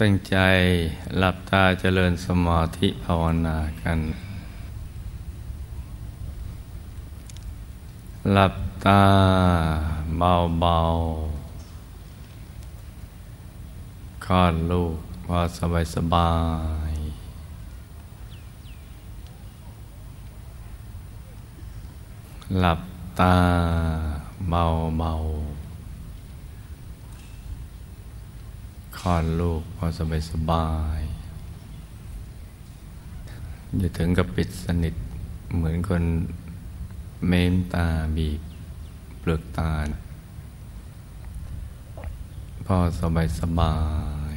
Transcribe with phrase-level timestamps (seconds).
[0.00, 0.36] ตั้งใจ
[1.18, 4.00] หลับตาเจริญสมาธิภาวนากัน
[8.32, 8.54] หลับ
[8.84, 9.02] ตา
[10.18, 12.24] เบาๆ
[14.24, 16.32] คลอดลูกพอสบายสบา
[16.92, 16.94] ย
[22.58, 22.80] หลับ
[23.20, 23.36] ตา
[24.50, 25.45] เบาๆ
[29.06, 31.00] ลอดลูกพอสบายสบาย
[33.78, 34.94] อย่าถึงกับปิดสนิท
[35.54, 36.02] เหมือนคน
[37.26, 38.40] เม้มตาบีบ
[39.18, 39.72] เปลือกตา
[42.66, 43.76] พอสบายสบา
[44.32, 44.34] ย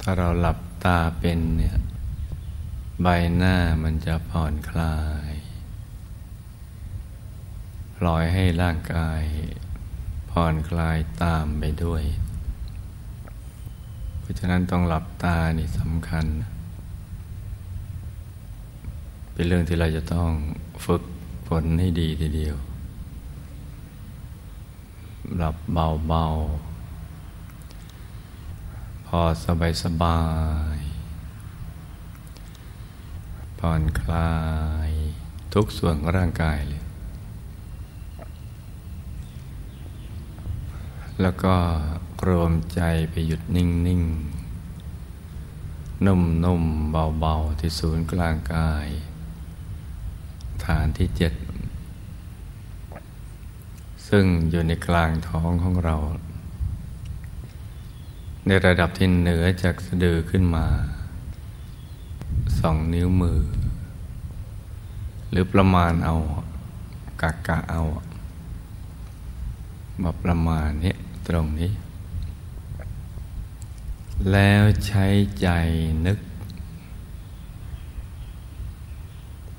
[0.00, 1.76] ถ้าเราหลับตาเป็นเนี่ย
[3.02, 3.06] ใบ
[3.36, 4.98] หน้ามันจะผ่อนคลา
[5.30, 5.32] ย
[7.98, 9.22] ปล่อยให้ร่างกาย
[10.36, 12.02] ผ่อนคลายตามไปด้วย
[14.20, 16.26] เพราะฉะนั้นต้องหลับตานี่สำคัญ
[19.32, 20.30] เป็นเรื่องที่เราจะต้อง
[20.86, 21.02] ฝึก
[21.48, 22.56] ฝนให้ดีทีเดียว
[25.36, 30.20] หลับเบาๆ พอสบายสบา
[30.76, 30.78] ย
[33.58, 34.32] ผ่อนคลา
[34.88, 34.90] ย
[35.54, 36.81] ทุกส่วนของร่างกายเลย
[41.22, 41.54] แล้วก็
[42.28, 44.02] รวมใจไปหยุดนิ่งนิ่ง
[46.06, 48.88] นุ่มนุ่มเบาเบาที่ศูนย์กลางกาย
[50.64, 51.32] ฐานที่เจ็ด
[54.08, 55.96] ซึ่งอยู่ในกลางท้องของเรา
[58.46, 60.66] ในระดับที่เหนือจากสะดือขึ้นมา
[62.58, 63.40] สองนิ้วมือ
[65.30, 66.16] หรือประมาณเอา
[67.22, 67.82] กะกะเอา
[70.02, 70.94] มาประมาณนี้
[71.28, 71.70] ตรงนี้
[74.32, 75.06] แล้วใช้
[75.40, 75.48] ใจ
[76.06, 76.18] นึก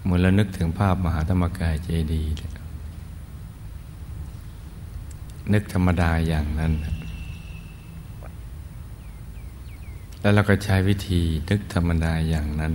[0.03, 2.31] เมื่อเรานึกถึงภาพมหาธรรมกายเจดีย์
[5.53, 6.73] นึกธรรมดาอย่างนั้น
[10.19, 12.73] แล้วเราก็ใช้วิธีนึกธรรมดาอย่างนั้น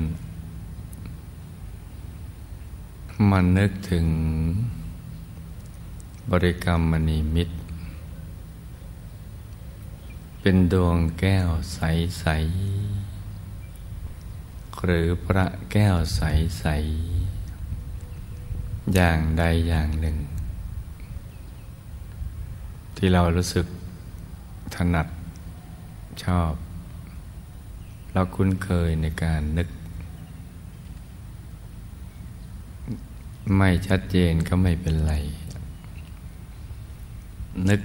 [3.30, 4.06] มันนึกถึง
[6.30, 7.54] บริกรรมมณีมิตร
[10.50, 12.26] เป็นดวงแก้วใส
[14.34, 16.64] ๆ หรือพระแก้วใส
[17.34, 20.16] ๆ อย่างใดอย่างหนึ่ง
[22.96, 23.66] ที่เรารู้สึก
[24.74, 25.08] ถนัด
[26.24, 26.52] ชอบ
[28.12, 29.68] เราคุ้นเคยในการนึก
[33.56, 35.14] ไม่ชัดเจนก็ไม่เป็นไร
[37.70, 37.82] นึก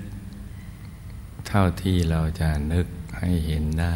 [1.57, 2.87] ท่าที่เราจะนึก
[3.19, 3.95] ให้เห็นได้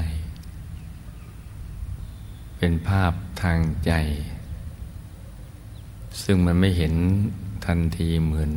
[2.57, 3.91] เป็นภาพทางใจ
[6.23, 6.94] ซึ่งมันไม่เห็น
[7.66, 8.51] ทันทีเหมือน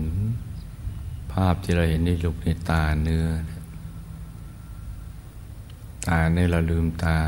[1.32, 3.26] ภาพที่เราเห็นในลูกในตาเนื้อ
[6.08, 7.18] ตาในเราลืมตา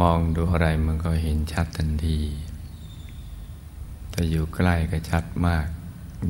[0.00, 2.20] มองดูอะไรมันก็เห็นชัดทันที
[4.10, 5.66] แต่อยู่ใกล้ก็ชัดมาก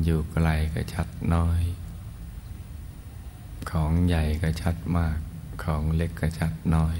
[0.03, 1.63] อยู่ไกลก็ชัดน้อย
[3.69, 5.17] ของใหญ่ก็ชัดมาก
[5.63, 6.97] ของเล็กก็ชัดน้อย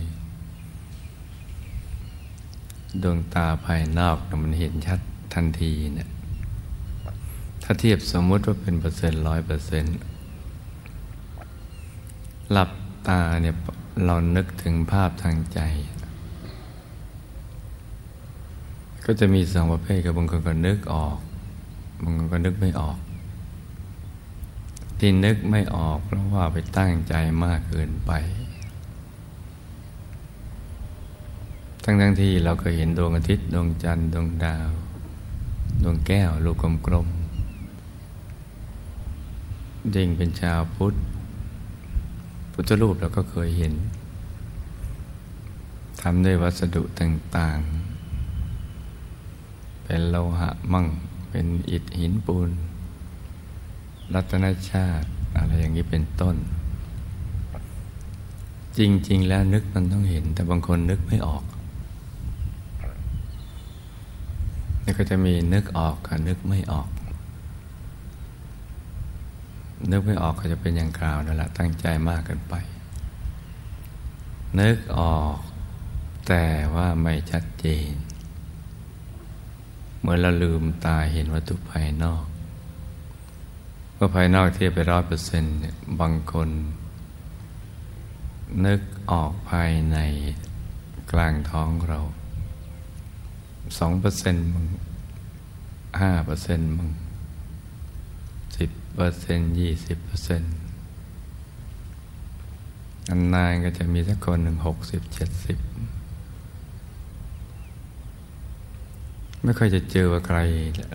[3.03, 4.99] ดวงตาภายนอกมันเห็นชัด
[5.33, 6.09] ทันทีเนะี่ย
[7.63, 9.97] ถ้าเทียบสมมติว่าเป็นเปอร์เซ็นต์ร้อยเปอร์เซ็นต์
[12.51, 12.69] หลับ
[13.07, 13.55] ตาเนี่ย
[14.05, 15.59] เรานึกถึงภาพทางใจ
[19.05, 21.17] ก็จะมีสองประเภทกับบางคนก็นึกออก
[22.03, 22.97] มันก็นึกไม่ออก
[24.99, 27.13] ที่นึกไม่ออกเพราะว่าไปตั้งใจ
[27.43, 28.11] มากเกินไป
[31.83, 34.69] ทั้งทั้งที่เราก็เห็นดวงอาทิตย์ดวงจันทร์ดวงดาว
[35.83, 36.55] ดวงแก้วลูก
[36.87, 37.17] กลมๆ
[39.95, 40.93] ยิ่งเป็นชาวพุทธ
[42.51, 43.73] พุทธรูปเราก็เคยเห็น
[46.01, 50.85] ทำด้วยวัสดุต่างๆ เป็นโลหะมั่ง
[51.29, 52.49] เป็นอิฐหินปูน
[54.13, 55.07] รัตนชาติ
[55.37, 56.35] อะไรอย่างนี้เป็นต้น
[58.77, 61.43] จริง ๆ แล้วนึกมันต้องเห็น แต่บางคนนึกไม่ออก
[64.83, 66.89] นี่ก็จะมีนึกออกกับนึกไม่ออก
[69.91, 72.55] นึกไม่ออกก็จะเป็นอย่างกล่าวนั่นแหละตั้งใจมากเกินไป
[74.59, 75.37] นึกออก
[76.27, 76.45] แต่
[76.75, 77.91] ว่าไม่ชัดเจน
[80.01, 82.25] เมื่อเราลืมตาเห็นวัตถุภายนอก
[83.99, 85.53] เมื่อภายนอกเทียบไปร้อยเปอร์เซ็นต์
[85.99, 86.49] บางคน
[88.65, 89.97] นึกออกภายใน
[91.11, 91.99] กลางท้องเรา
[93.79, 94.67] สองเปอร์เซ็นต์มึง
[96.01, 96.89] ห้าเปอร์เซ็นต์มึง
[98.57, 100.53] สิบเปอร์เซ็นต์ยี่สิบเปอร์เซ็นต์
[103.09, 105.57] อันนานก็จะมีสักคนหนึ่งหกสิบเจ็ดสิบ
[109.43, 110.39] ไม่ค่อยจะเจอว่าใคร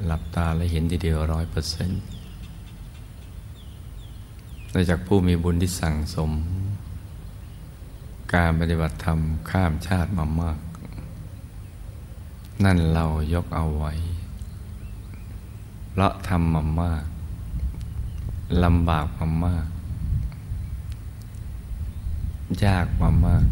[0.06, 2.02] หลับตาแล้วเห็นทีเดียวร้อยเปอร์เซ็นต์
[4.72, 6.30] นอกจากผู้มีบุญที่สั่งสม
[8.34, 9.18] การปฏิบัติธรรม
[9.50, 10.58] ข้ามชาติมามาก
[12.64, 13.04] นั่นเรา
[13.34, 13.92] ยกเอาไว้
[15.90, 17.04] เพราะทำมามาก
[18.64, 19.66] ลำบากมามาก
[22.64, 23.44] ยากมามาก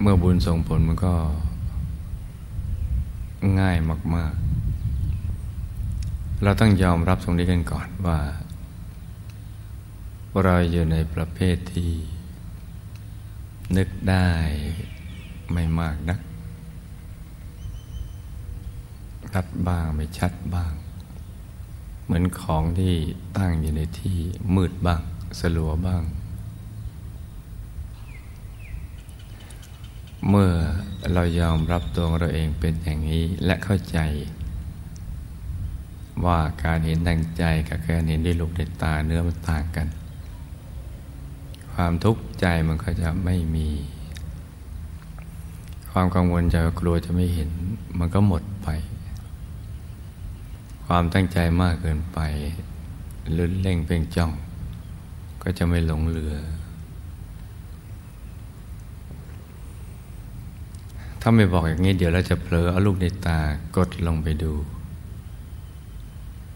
[0.00, 1.14] เมื่อบุญส่งผลมันก็
[3.60, 3.76] ง่าย
[4.14, 4.34] มาก
[5.58, 8.18] ๆ เราต้องยอมรับตรงนี้กันก่อนว่า
[10.42, 11.92] เราอยู่ในประเภทที่
[13.76, 14.30] นึกได้
[15.52, 16.20] ไม่มากนัก
[19.32, 20.72] ชัดบ้างไม่ชัดบ้าง
[22.04, 22.94] เหมือนของที่
[23.38, 24.18] ตั้งอยู่ในที่
[24.54, 25.02] มืดบ้าง
[25.40, 26.02] สลัวบ้าง
[30.28, 30.52] เมื่อ
[31.12, 33.98] เรายอมรับตัวเราเองเป็นอย่างนี้และเข้าใจ
[36.24, 39.88] ว่าการเห็นทางใจกับการเห็นด้วยลูกในตาเนื้อมันต่างกัน
[41.74, 43.68] ความทุกข์ใจมันก็จะไม่มี
[45.90, 47.50] ความกังวลใจกลัวจะไม่เห็น
[47.98, 48.68] มันก็หมดไป
[50.86, 52.18] ความตั้งใจมากเกินไป
[53.36, 54.32] ลุ้นเล่งเพ่งจ้อง
[55.42, 56.34] ก็จะไม่หลงเหลือ
[61.20, 63.40] ถ้าไม่บอกอย่างนี้เดี๋ยวเราจะเผลอเอาลูกในตา
[63.76, 64.52] กดลงไปดู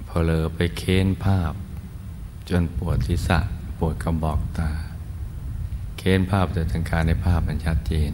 [0.06, 1.52] พอเลอไปเค้นภาพ
[2.48, 3.38] จนปวดศีรษะ
[3.78, 4.70] ปวดกระบอกตา
[5.98, 8.10] เค้นภาพแต่ทางการในภาพมันชัดเจน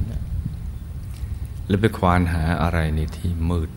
[1.67, 3.71] หรือไปควานหาอะไรในที่มืด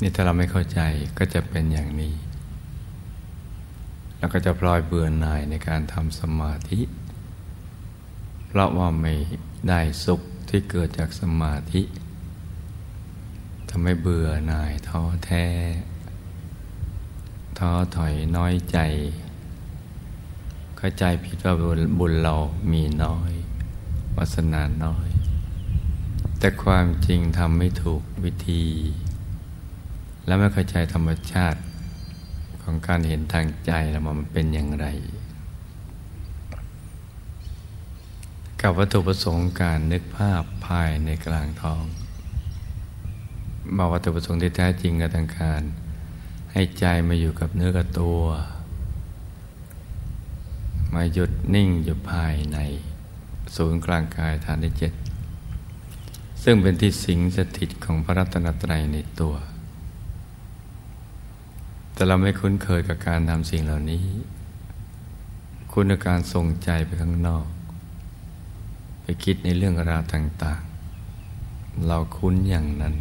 [0.00, 0.80] นี่ถ้าเราไม่เข้าใจ
[1.18, 2.14] ก็จะเป็นอย่างนี้
[4.18, 6.80] แล้วก็จะพลอยเบื่อหน่ายในการทำสมาธิ
[8.46, 9.14] เพราะว่าไม่
[9.68, 11.82] ได้สุขที่เกิดจากสมาธิ
[13.70, 15.46] ทำให้เบื่อหน่ายท้อแท้
[17.58, 18.78] ท้อถอยน้อยใจ
[20.78, 21.54] เข้าใจผิดว่า
[21.98, 22.34] บุญเรา
[22.72, 23.32] มีน้อย
[24.16, 25.08] วาสนาน้อย
[26.38, 28.64] แต่ความจริงทำไม่ถูกวิธี
[30.26, 31.60] และไม่เข้าใจธรรมชาติ
[32.62, 34.86] ของการเห็นทางใจแล้วมันเป็นอย่างไร
[38.60, 41.82] กับวัตถุประสงค์การนึกภาพภายในกลางท้อง
[43.76, 45.62] มาวัตถุประสงค์ที่แท้จริงกับทางการ
[46.52, 48.20] ให้ใจมาอยู่กับเนื้อกับตัว
[50.94, 52.58] มาหยุดนิ่งอยู่ภายใน
[53.56, 54.92] ศูนย์กลางกายฐานที่เจ็ด
[56.42, 59.34] ซึ่งเป็นที่สิงสถิตของพระรัตนตรัยในตัว
[61.92, 64.04] แต่เราไม่คุ้นเคยกับการทำสิ่งเหล่านี้
[65.72, 67.46] คุณการส่งใจไปข้างนอก
[69.02, 70.60] ไปคิดในเรื่องราวต่าง
[71.24, 72.94] ๆ เราคุ้นอย่างนั้น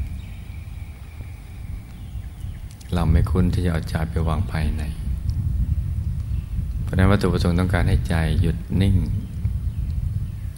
[2.93, 4.83] เราไม่คุ้นที่จะเอาใจไปวางภายใน
[6.87, 8.97] เพราะนั้นวัตถุประสงค์ต้องการให้ใจหยุดนิ่ง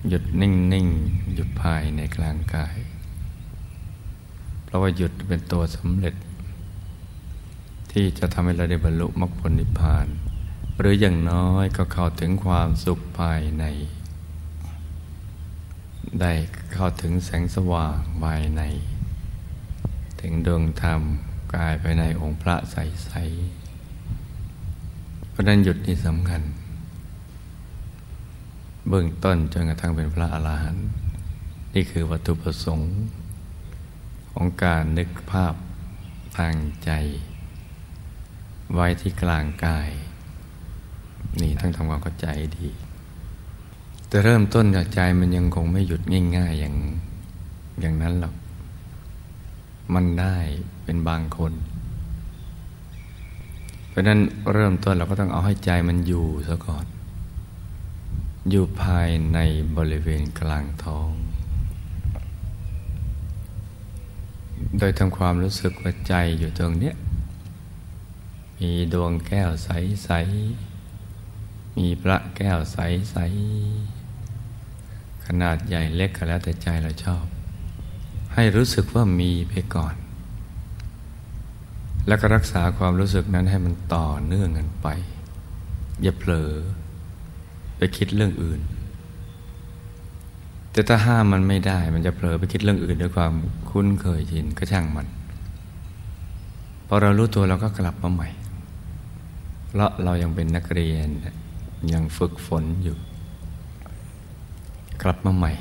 [0.10, 0.88] หยุดนิ่งนิ่ง
[1.34, 2.78] หยุดภายในกลางกาย
[4.66, 6.16] เพราะว่าหยุดเป็นตัวสำเร็จ
[7.92, 10.08] ที่จะทำให้เราได้บรรลุมรรคผลนิพพาน
[10.80, 13.66] หรืออย่างน้อยก็เข้าถึงความสุขภายใน
[16.22, 16.32] ได้
[16.74, 18.62] เข้าถึงแสงสว่างภายใน
[20.22, 21.02] ถึงดวงธรรม
[21.56, 23.69] กายภายในองค์พระใสๆ
[25.40, 26.42] ราะนั้นหยุดนี่สำคัญ
[28.90, 30.88] เบื้องต้นจนกระทั่งเป็นพระอรหันต์
[31.74, 32.92] นี่คือวัตถุประสงค์
[34.32, 35.54] ของการนึกภาพ
[36.38, 36.92] ทางใจ
[38.74, 39.90] ไว้ที่กลางกาย
[41.42, 42.28] นี่ต้องทำความเข้าใจ
[42.58, 42.70] ดี
[44.08, 46.02] แต่เริ่มต้นจากใจมันยังคงไม่หยุด
[46.38, 46.76] ง่ายๆอย่าง
[47.82, 48.34] อย่างนั้นหรอก
[49.94, 50.38] มันได้
[50.84, 51.54] เป็นบางคน
[54.00, 54.22] ราะนั้น
[54.54, 56.86] เริ่มต้นเราก็ต้องเอาให้ใจมันอยู่ซะก่อน
[58.50, 59.40] อยู่ภายใน
[59.78, 61.12] บริเวณกลางท้อง
[64.78, 66.96] โดยทำความรู้สึกว่าใจอยู่ตรงเนี้ย
[68.60, 70.10] มีดวงแก้วใส
[70.96, 73.18] ๆ มีพระแก้วใส
[74.02, 77.26] ๆ ขนาดใหญ่เล็กก็แล้วแต่ใจเราชอบ
[78.34, 79.96] ให้รู้สึกว่ามีไปก่อน
[82.10, 84.88] แล้วก็รักษาความรู้สึกนั้นให้มันต่อเนื่องกันไป
[86.02, 86.52] อย่าเผลอ
[87.78, 88.62] ไปคิดเรื่องอื่น
[90.72, 93.34] แต่ถ้าห้ามมันไม่ได้ มันจะเผลอไปคิดเรื่องอื่นด้วยความ
[93.70, 95.08] คุ้นเคยชินก็ช่างมัน
[96.88, 98.30] พอเรารู้ตัวเราก็กลับมาใหม่
[99.68, 101.10] เพราะเรายังเป็นนักเรียน
[101.94, 102.98] ยังฝึกฝนอยู่
[105.04, 105.54] กลับมาใหม่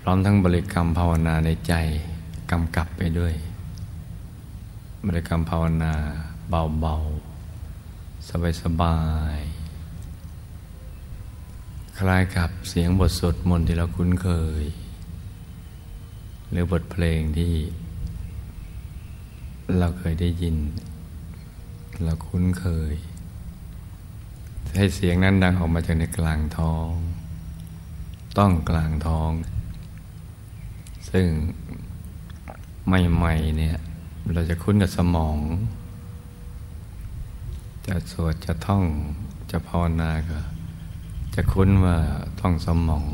[0.00, 1.74] พร้อมทั้งบริกรรมภาวนาในใจ
[2.50, 3.34] กำกับไปด้วย
[5.06, 5.94] บริกรรมภาวนา
[6.48, 8.28] เบาๆ
[8.62, 8.98] สบา
[9.36, 14.28] ยๆ คล้ายกับเสียงบทสวดมนต์ที่เราคุ้นเค
[14.62, 14.64] ย
[16.50, 17.54] หรือบทเพลงที่
[19.78, 20.56] เราเคยได้ยิน
[22.04, 22.94] เราคุ้นเคย
[24.76, 26.92] ให้เสียงนั้นดังออกมาจากในกลางท้อง
[28.38, 29.30] ต้องกลางท้อง
[31.10, 31.28] ซึ่ง
[32.86, 33.76] ใหม่ๆเนี่ย
[34.34, 35.38] เราจะคุ้นกับสมอง
[37.86, 38.84] จะสวดจะท่อง
[39.50, 40.38] จะภาวนาก็
[41.34, 41.96] จะคุ้นว่า
[42.40, 43.06] ท่องสมอง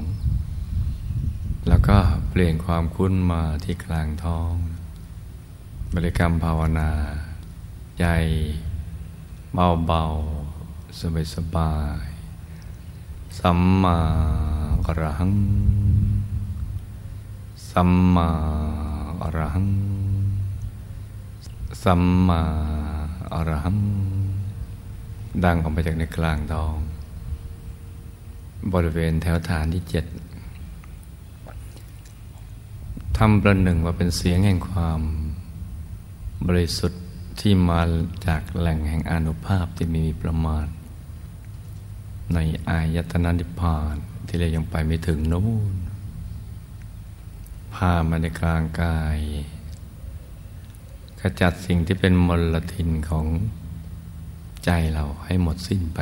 [1.69, 1.97] แล้วก็
[2.31, 4.53] เปลี่ยนความคุ้นมาที่กลางท้อง
[5.95, 6.91] บริกรรมภาวนา
[7.99, 8.05] ใจ
[9.55, 13.99] เบาๆ สบายๆ สัมมา
[14.87, 15.33] อรหัง
[17.71, 18.29] สัมมา
[19.23, 19.69] อรหัง
[21.91, 22.43] สัมมา
[23.33, 23.79] อรหัง
[25.45, 26.77] ดังออกมาจากในกลางท้อง
[28.73, 30.05] บริเวณแถวฐานที่เจ็ด
[33.17, 35.01] ทำประหนึ่งว่าเป็นเสียงแห่งความ
[36.47, 37.03] บริสุทธิ์
[37.41, 37.81] ที่มา
[38.27, 40.67] จากแหล่งแห่งอนุภาพที่มีประมาณ
[42.35, 42.39] ใน
[42.69, 43.95] อายตนะนิพพาน
[44.27, 45.75] ที่เรายังไปไม่ถึงนู้น
[47.75, 49.19] พามาในกลางกาย
[51.21, 53.27] ขจัดสิ่งที่เป็นมลทินของ
[54.65, 56.01] ใจเราให้หมดสิ้นไป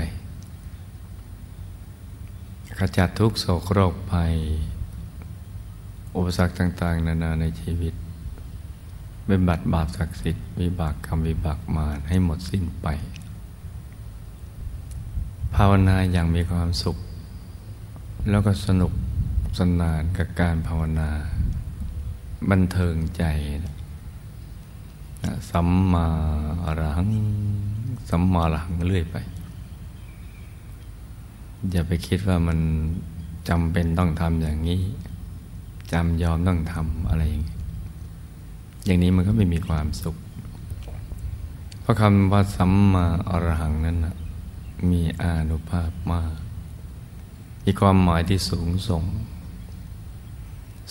[2.79, 4.35] ขจัดทุกโศกโรคภัย
[6.17, 7.95] อุปสรรคต่าง ๆ นานาในชีวิต
[9.27, 12.89] เป็นบัตรบาปศักดิ์สิทธิ์วิบากกรรมวิบากมารให้หมดสิ้นไป
[15.55, 16.97] ภาวนาอย่างมีความสุข
[18.31, 18.93] แล้วก็สนุก
[19.59, 21.11] สนานกับการภาวนา
[22.51, 23.25] บันเทิงใจ
[25.51, 26.07] สัมมา
[26.65, 27.11] อรหัง
[28.11, 29.17] สัมมาอรหังเรื่อยไป
[31.71, 32.59] อย่าไปคิดว่ามัน
[33.49, 34.81] จำเป็นต้องทำอย่างนี้
[35.93, 37.57] จำยอมต้องทำอะไรอย่างนี้
[38.85, 40.17] อย่างนี้มันก็ไม่มีความสุข
[41.81, 44.17] เพราะคำว่าสัมมาอรหังนั้นนะ
[44.91, 46.33] มีอานุภาพมาก
[47.65, 49.05] มีความหมายที่สูงส่ง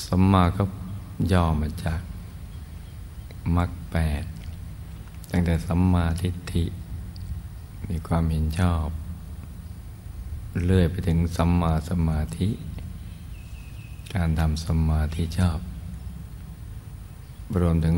[0.05, 0.63] สัมมาก็
[1.31, 2.01] ย่อมาจาก
[3.55, 4.23] มรรค แปด
[5.31, 6.65] ตั้งแต่สัมมาทิฏฐิ
[7.89, 8.88] มีความเห็นชอบ
[10.65, 12.50] เลื่อยไปถึงสัมมาสมาธิ
[14.13, 15.59] การทำสมาธิชอบ
[17.59, 17.97] รวมถึง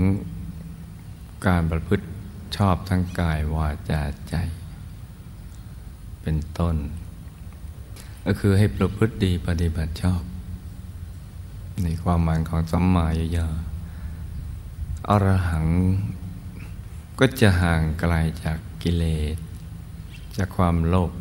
[1.48, 2.06] การประพฤติ
[2.58, 4.36] ชอบทั้งกายวาจาใจ
[6.22, 6.76] เป็นต้น
[8.26, 10.24] ก็คือให้ประพฤติดีปฏิบัติชอบ
[11.84, 13.48] ในความหมายของสัมมาญา
[15.10, 15.68] อรหัง
[17.20, 19.38] ก็จะห่างไกลจากกิเลส
[20.38, 21.12] จากความโลภ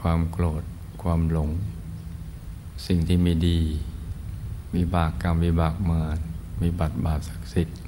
[0.00, 0.62] ความโกรธ
[1.02, 1.50] ความหลง
[2.86, 3.60] สิ่งที่ไม่ดี
[4.76, 6.18] วิบากกรรมวิบากมาร
[6.60, 7.78] มีบัตรบาปศักดิ์สิทธิ์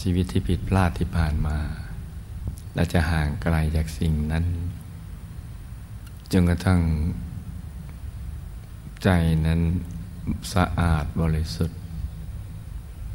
[0.00, 1.58] ชีวิตที่ผิดพลาดที่ผ่านมา
[2.74, 4.44] เราจะห่างไกลจากสิ่งนั้น
[6.32, 6.80] จนกระทั่ง
[9.02, 9.08] ใจ
[9.46, 9.60] นั้น
[10.54, 11.81] สะอาดบริสุทธิ์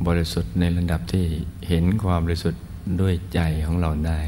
[0.06, 1.26] บริสุทธิ์ในระดับที่
[1.68, 2.64] เห็นความบริสุทธิ์
[3.02, 4.22] ด้วยใจของเราได้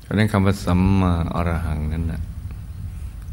[0.00, 2.22] เพราะนั้นคำว่าสัมมาอรหังนั้นนะ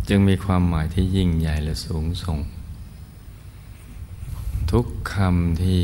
[0.10, 2.40] จึงมีความหมายที่ยิ่งใหญ่และสูงส่ง
[4.72, 5.82] ทุกคำที่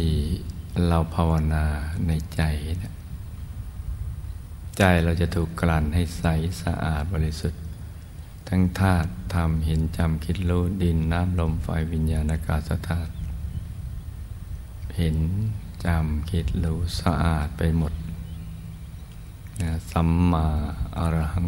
[0.87, 1.65] เราภาวนา
[2.07, 2.41] ในใจ
[2.83, 2.93] นะ
[4.77, 6.25] ใจเราจะถูกกลั่นให้ใส
[6.61, 7.61] สะอาดบริสุทธิ์
[8.47, 13.11] ทั้งธาตุธรรมเห็นจำคิดรู้ดินน้ำลมไฟวิญญาณอากาศธาตุ
[14.97, 15.17] เห็น
[15.85, 17.93] จำคิดรู้สะอาดไปหมด
[19.61, 20.47] นะสัมมา
[20.97, 21.47] อรหัง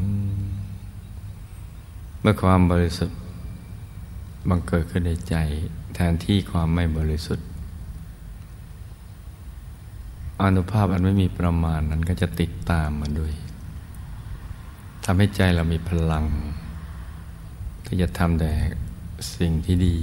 [2.21, 3.19] เมื่อความบริสุทธิ์
[4.49, 5.35] บังเกิดขึ้นในใจ
[5.95, 7.47] แทนที่ความไม่บริสุทธิ์
[10.41, 13.33] อนุภาพอันไม่มีประมาณนั้นก็จะติดตามมาด้วย
[15.03, 16.25] ทำให้ใจเรามีพลัง
[17.85, 18.51] ที่จะทำแต่
[19.37, 19.97] สิ่งที่ดี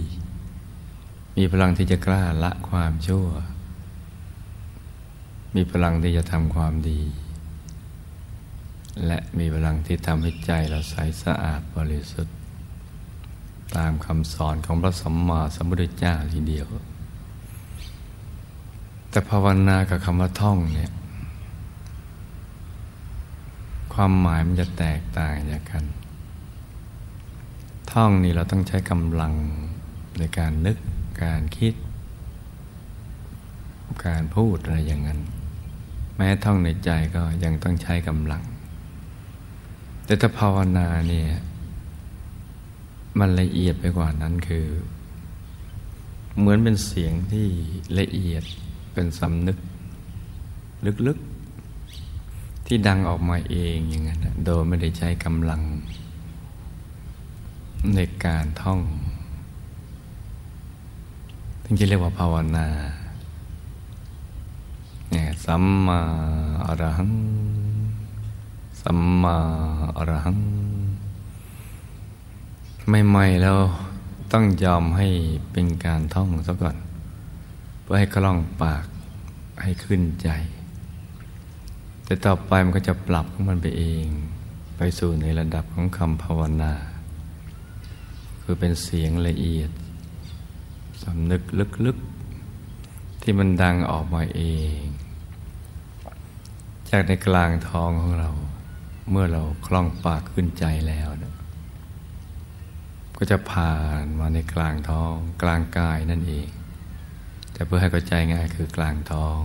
[1.37, 3.27] มีพลังที่จะกล้าละความชั่ว
[5.55, 7.01] มีพลังที่จะทำความดี
[9.07, 12.37] และมีพลังที่ทำให้ใจเราใสสะอาดบริสุทธิ์
[13.77, 16.69] ตามคำสอนของพระสัมมาสัมพุทธเจ้าทีเดียว
[19.11, 20.93] แต่ภาวนากับคำว่าท่องเนี่ย
[23.95, 25.85] ความหมายมันจะแตกต่างจากกัน
[27.93, 29.33] ท่องนี่เราต้องใช้กำลัง
[30.19, 30.77] ในการนึก
[31.23, 31.75] การคิด
[34.07, 35.21] การพูดอะไรอย่างนั้น
[36.17, 38.43] แม้ท่องในใจก็ยังต้องใช้กำลัง
[40.05, 41.29] แต่ถ้าภาวนาเนี่ย
[43.19, 44.67] มันละเอียดไปกว่านั้นคือ
[46.39, 47.47] เหมือนเป็นเสียงที่
[47.99, 48.45] ละเอียด
[48.93, 49.59] เป็นสำนึก
[51.07, 55.63] ลึกๆ ที่ดังออกมาเองอย่างนั้นโดยไม่ได้ใช้กำลัง
[57.95, 58.81] ในการท่อง
[61.69, 62.67] ถึงจะเรียกว่าภาวนา
[65.11, 66.01] เนี่ยสัมมา
[66.67, 67.13] อรหัง
[68.83, 69.37] สัมมา
[69.97, 70.39] อรหัง
[72.89, 73.59] ไม่ไม่แล้ว
[74.33, 75.09] ต้องยอมให้
[75.53, 76.77] เป็นการท่องซะก่อน
[77.83, 78.85] เพื่อให้คล่องปาก
[79.63, 80.29] ให้ขึ้นใจ
[82.05, 84.07] แต่ต่อไปมันก็จะปรับของมันไปเอง
[84.77, 86.73] ไปสู่ในระดับของคำภาวนา
[88.43, 89.71] คือเป็นเสียงละเอียด
[91.03, 91.43] สำนึก
[91.87, 94.43] ลึกๆ ที่มันดังออกมาเอ
[94.79, 94.81] ง
[96.91, 98.31] จากในกลางท้องของเรา
[99.11, 101.35] เมื่อเราคล่องปากขึ้นใจแล้วนะ
[103.19, 106.49] ก็จะผ่านมาในกลางท้อง กลางกายนั่นเอง
[107.53, 109.41] แต่เพื่อให้เข้าใจง่ายคือกลางท้อง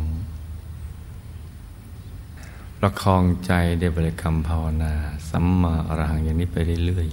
[2.77, 4.93] ประคองใจในบริกรรมภาวนา
[5.29, 7.07] สัมมาอรหังอย่างนี้ไปเรื่อย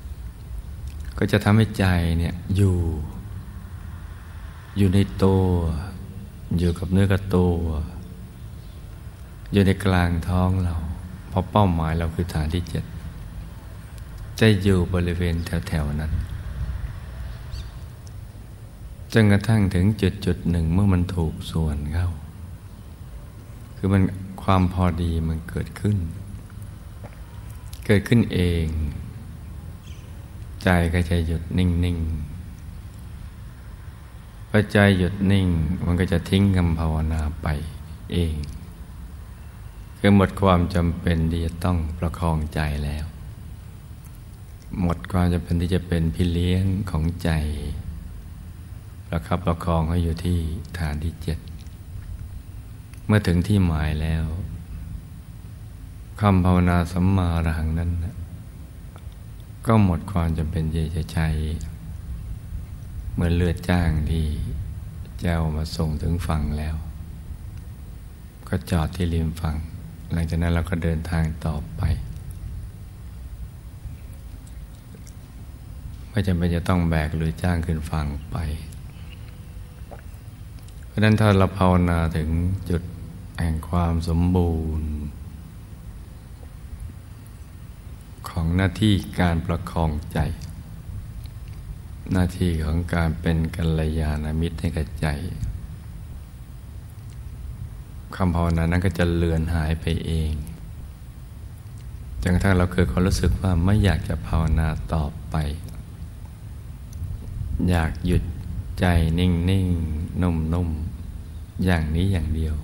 [0.00, 1.84] ๆก็จะทำให้ใจ
[2.18, 2.76] เนี่ยอยู่
[4.78, 5.44] อยู่ในตัว
[6.58, 7.56] อยู่กับเนื้อกับตัว
[9.52, 10.74] อยู่ในกลางท้องเรา
[11.28, 12.84] เพราะเป้าหมายเราคือฐานที่เจ็ด
[14.40, 15.36] จะอยู่บริเวณ
[15.68, 16.12] แถวๆนั้น
[19.12, 22.08] จนกระทั่งถึงจุดจุดหนึ่งเมื่อมันถูกส่วนเข้า
[23.76, 24.02] คือมัน
[24.42, 25.98] ความพอดีมันเกิดขึ้น
[27.86, 28.66] เกิดขึ้นเอง
[30.62, 32.27] ใจก็จะหยุดนิ่ง ๆ
[34.50, 35.46] พอใจหยุดนิ่ง
[35.84, 37.48] มันก็จะทิ้งคำภาวนาไป
[38.12, 38.34] เอง
[39.98, 43.04] คือหมดความจำเป็นที่จะต้องประคองใจแล้ว
[44.82, 47.30] หมดความจำเป็นที่จะเป็นพี่เลี้ยงของใจ
[49.06, 50.38] ประคับประคองให้อยู่ที่
[50.78, 51.38] ฐานที่เจ็ด
[53.06, 54.24] เมื่อถึงที่หมายแล้ว
[56.20, 57.90] คำภาวนาสัมมาระหังนั้น
[59.66, 61.28] ก็หมดความจำเป็นเยจะใช้
[63.20, 64.26] เมือนเลือดจ้างที่
[65.20, 66.76] เจ้ามาส่งถึงฝั่งแล้ว
[68.48, 69.56] ก็จอดที่ริมฝั่ง
[70.12, 71.82] หลังจากนั้นเราก็เดินทางต่อไป
[76.10, 78.36] ไม่จำเป็นจะต้องแบกหรือจ้างขึ้นฝั่งไป
[80.86, 82.28] เพราะนั้นถ้าเราภาวนาถึง
[82.70, 82.82] จุด
[83.40, 84.90] แห่งความสมบูรณ์
[88.28, 90.20] ของหน้าที่การประคองใจ
[92.12, 95.06] หน้าที่ของการเป็นกัลยาณมิตรให้กับใจ
[98.16, 100.32] คำภาวนานั้นก็จะเลือนหายไปเอง
[102.22, 105.36] จนกระทั่งเราเกิดความรู้สึกว่าไม่อยากจะภาวนาต่อไป
[107.68, 108.22] อยากหยุด
[108.80, 108.84] ใจ
[109.18, 109.66] นิ่งนิ่ง
[110.22, 110.68] นุ่มนุ่ม
[111.64, 112.54] อย่างนี้อย่างเดียว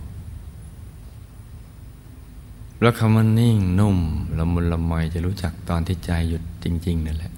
[2.80, 3.98] แล้วคำว่านิ่งนุ่ม
[4.38, 7.33] ละมุนละไมจะรู้จักตอนที่ใจหยุดจริง ๆ นั่นแหละ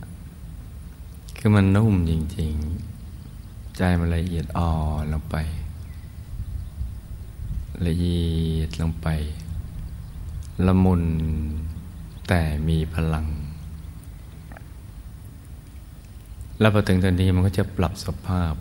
[1.49, 2.53] คือมันนุ่มจริง
[3.15, 5.37] ๆ ใจมันละเอียดอ่อนลงไป
[7.87, 8.21] ละเอี
[8.55, 9.09] ยดลงไป
[10.67, 11.03] ละมุน
[12.29, 13.27] แต่มีพลัง
[16.59, 18.55] แล้วพอถึงตอนนี้มันก็จะปรับสภาพ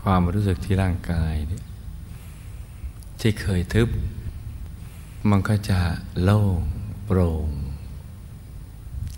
[0.00, 1.64] ความรู้สึกที่ร่างกายเนี่ย
[3.20, 3.88] ที่เคยทึบ
[5.30, 5.80] มันก็จะ
[6.22, 6.60] โล่ง
[7.04, 7.48] โปร่ง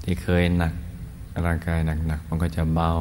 [0.05, 0.75] ที่เคยหนัก
[1.47, 2.92] ร่างกายหนักๆมันก็จะเบา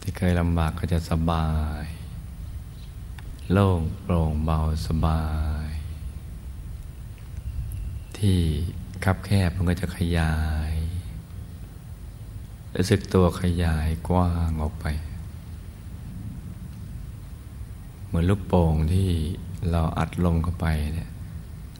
[0.00, 1.48] ที่เคยลำบากก็จะสบา
[1.82, 1.84] ย
[3.52, 5.22] โล่งโปร่งเบาสบา
[5.66, 5.68] ย
[8.18, 8.38] ที่
[9.04, 10.36] คับแคบมันก็จะขยา
[10.70, 10.74] ย
[12.76, 14.86] รู้สึกตัวขยายกว้างออกไป
[18.06, 19.08] เหมือนลูกโป่งที่
[19.70, 21.10] เราอัดลมเข้าไปเนี่ย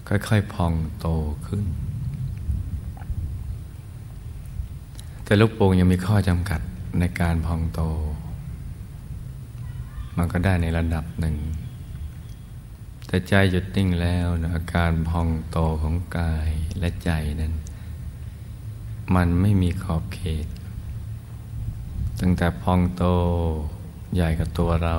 [0.09, 1.07] ค่อยๆพองโต
[1.47, 1.65] ขึ้น
[5.25, 6.61] แต่ลูกโป่งยังมีข้อจำกัด
[6.99, 7.81] ในการพองโต
[10.17, 11.37] มันก็ได้ในระดับหนึ่ง
[13.07, 17.11] แต่ใจหยุดนิ่งแล้วนะอาการพองโตของกายและใจ
[17.41, 17.55] นั้น
[19.15, 20.47] มันไม่มีขอบเขต
[22.21, 23.05] ตั้งแต่พองโต
[24.15, 24.97] ใหญ่กับตัวเรา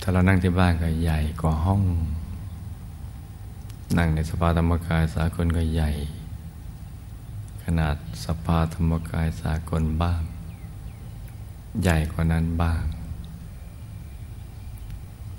[0.00, 1.82] ถ้าเรานั่งที่บ้านก็ใหญ่กว่าห้อง
[3.98, 5.90] นั่งในสภาธรรมกายสากลก็ใหญ่
[7.78, 10.22] นาดสภาธรรมกายสากลบ้าง
[11.82, 12.82] ใหญ่กว่านั้นบ้าง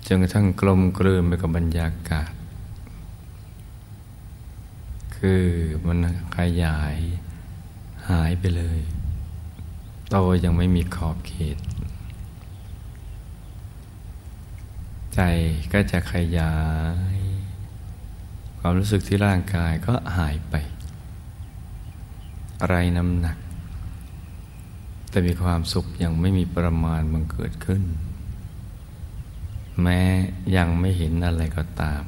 [0.05, 2.31] จนกระทั่งกลมกลืนไปกับบรรยากาศ
[5.15, 5.45] คือ
[5.85, 5.97] มัน
[6.37, 6.95] ขยาย
[8.09, 8.79] หายไปเลย
[10.09, 11.57] โตยังไม่มีขอบเขต
[15.15, 15.21] ใจ
[15.73, 16.55] ก็จะขยา
[17.15, 17.17] ย
[18.59, 20.55] ความรู้สึกที่ร่างกายก็หายไป
[22.67, 23.37] ไรน้ำหนัก
[25.09, 27.83] แต่มีความสุขยังไม่มีประมาณมันเกิดขึ้น
[29.81, 29.99] แม้
[30.55, 32.03] ยังไม่เห็นอะไรก็ตาม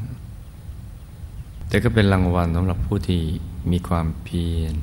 [1.67, 3.21] แต่ก็เป็นรางวัลสำหรับผู้ที่
[3.71, 4.75] มีความเพียร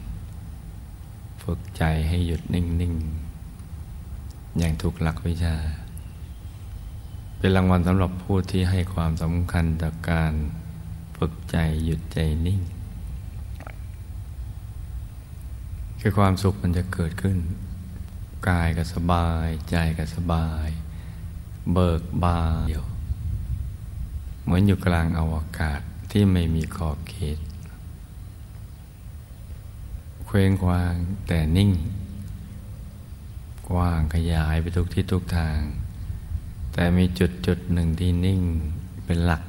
[1.43, 2.95] ฝึกใจให้หยุดนิ่ง
[3.77, 5.57] ๆ อย่างถูกหลักวิชา
[7.39, 10.33] เป็นรางวัลสำหรับผู้ที่ให้ความสำคัญต่อการ
[11.17, 12.61] ฝึกใจหยุดใจนิ่ง
[16.01, 17.39] คือความสุขมันจะเกิดขึ้น
[18.49, 20.69] กายก็สบาย ใจก็สบาย
[21.73, 22.87] เบิกบานเดียว
[24.43, 25.81] เหมือนอยู่กลางอวกาศ
[26.11, 27.39] ที่ไม่มีขอบเขต
[30.27, 30.95] เคว้งควาง
[31.27, 31.73] แต่นิ่ง
[33.71, 35.61] กว้างขยายไปทุกที่ทุกทาง
[36.73, 38.43] แต่มีจุดจุดหนึ่งที่นิ่ง
[39.05, 39.43] เป็นหลัก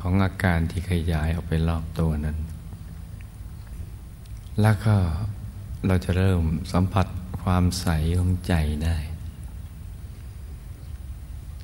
[0.00, 2.36] ของอาการที่ขยายออกไปรอบตัวนั้น
[4.62, 4.96] แล้วก็
[5.86, 6.42] เราจะเริ่ม
[6.72, 7.06] สัมผัส
[7.42, 7.88] ความใส
[8.18, 8.96] ของใจได้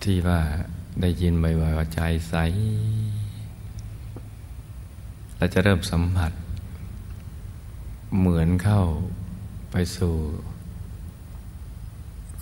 [0.03, 0.41] ที่ว่า
[1.01, 2.35] ได้ยินบ่อยๆว่าใจใส
[5.37, 6.33] เราจะเริ่มสัมผัส
[8.19, 8.83] เหมือนเข้า
[9.71, 10.15] ไปสู่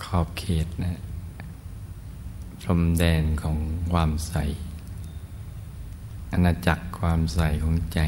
[0.03, 0.99] ขอบเขตนะ
[2.61, 3.57] พรมแดนของ
[3.91, 4.35] ความใส
[6.31, 7.99] อาณาจักรความใสของใจ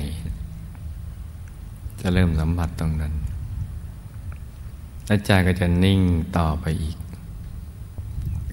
[2.05, 3.13] จะเริ่มสัมผัสตรงนั้น
[5.05, 6.01] และใจก็จะนิ่ง
[6.37, 6.97] ต่อไปอีก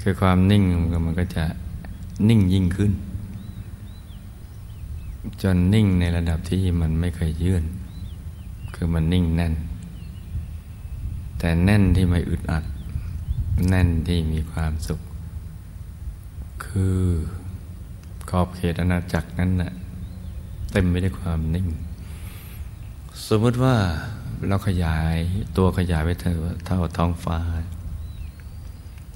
[0.02, 0.64] คือความนิ่ง
[1.06, 1.44] มันก็จะ
[2.28, 2.92] นิ่งยิ่งขึ้น
[5.42, 7.64] จนนิ่งในระดับที่มันไม่เคยยื่น
[8.74, 9.54] คือมันนิ่งแน่น
[11.38, 12.64] แต่แน่นที่ไม่อึดอัด
[13.68, 15.00] แน่นที่มีความสุข
[16.64, 16.98] คือ
[18.30, 19.72] ขอบเขตอาณาจักรนั้นนะ่ะ
[20.70, 21.66] เต็มไปด้วยความนิ่ง
[23.28, 23.76] สมมติว่า
[24.48, 25.16] เราขยาย
[25.56, 26.10] ตัวขยายไป
[26.66, 27.38] เท่าท้องฟ้า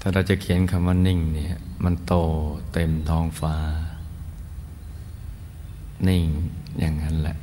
[0.00, 2.14] ถ้าเราจะเขียนคำว่านิ่งเนี่ยมันโต
[2.72, 3.54] เต็มท้องฟ้า
[6.08, 6.24] นิ่ง
[6.80, 7.36] อย่างนั้นแหละ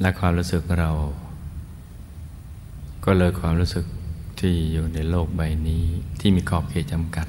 [0.00, 0.90] และความรู้สึกเรา
[3.04, 3.84] ก็เลยความรู้สึก
[4.40, 5.84] ที่อยู่ในโลกใบนี้
[6.20, 7.26] ที่มีขอบเขตจำกัด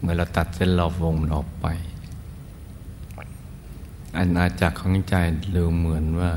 [0.00, 1.66] เมื่อเราตัดเส้นรอบวงออกไป
[4.16, 5.14] อันอาจักของใจ
[5.54, 6.32] ดูเหมือนว่า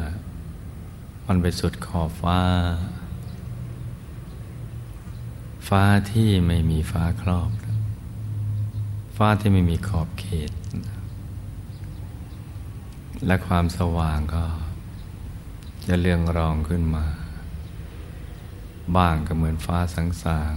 [1.27, 2.41] มันไปสุดขอบฟ้า
[5.67, 7.49] ฟ้าที่ไม่มีฟ้าครอบ
[9.17, 10.51] ฟ้าที่ไม่มีขอบเขต
[13.25, 14.45] และความสว่างก็
[15.87, 17.05] จะเรื่องรองขึ้นมา
[18.95, 20.55] บ้างก็เหมือนฟ้าสังสาง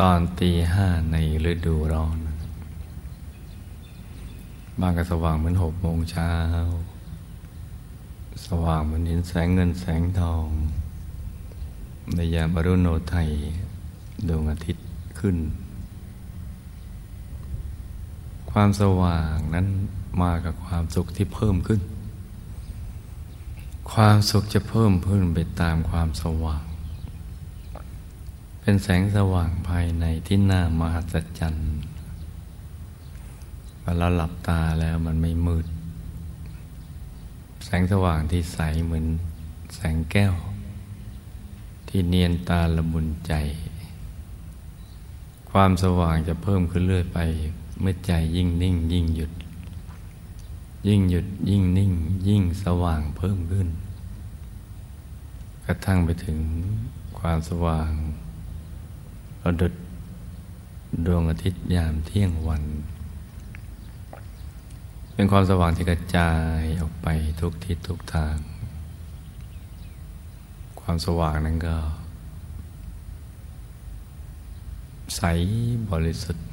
[0.00, 1.16] ตอนตีห้าใน
[1.50, 2.27] ฤดูร้อน
[4.80, 6.32] บ้างก็สว่างเหมือนหกโมงเช้า
[8.46, 10.48] สว่างเหมือนเห็นแสงเงินแสงทอง
[12.14, 13.28] ในยามอรุณโนไทย
[14.28, 14.86] ดวงอาทิตย์
[15.18, 15.36] ขึ้น
[18.50, 19.66] ความสว่างนั้น
[20.22, 21.80] มากับความสุขที่เพิ่มขึ้น
[23.92, 26.64] ความสุขจะเพิ่มขึ้นไปตามความสว่าง
[28.60, 31.68] เป็นแสงสว่างภายในที่น่ามหัศจรรย์
[33.88, 35.66] เวลาหลับตาแล้วมันไม่มืด
[37.64, 39.06] แสงสว่างที่ใสเหมือน
[39.74, 40.34] แสงแก้ว
[41.88, 43.32] ที่เนียนตาละมุนใจ
[45.50, 47.18] ความสว่างจะเพิ่มขึ้นเรื่อยไป
[47.80, 49.32] เมื่อใจยิ่งนิ่ง ยิ่งหยุด
[50.88, 51.92] ยิ่งหยุดยิ่งนิ่ง
[52.28, 53.68] ยิ่งสว่างเพิ่มขึ้น
[55.64, 56.38] กระทั่งไปถึง
[57.18, 57.90] ความสว่าง
[59.44, 59.72] ระดุด
[61.06, 62.64] ดวงอาทิตย์ยามเที่ยงวัน
[65.18, 67.08] เป็นความสว่างที่กระจายออกไป
[67.40, 68.36] ทุกทิศทุกทาง
[70.80, 71.76] ความสว่างนั้นก็
[75.16, 75.22] ใส
[75.90, 76.46] บริสุทธิ์